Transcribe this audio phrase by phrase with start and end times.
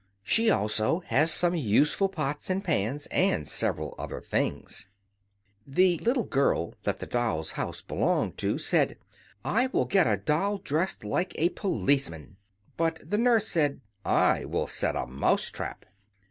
[0.23, 4.87] She also has some useful pots and pans, and several other things.
[5.67, 8.97] The little girl that the doll's house belonged to, said,
[9.45, 12.37] "I will get a doll dressed like a policeman!"
[12.77, 15.85] But the nurse said, "I will set a mouse trap!"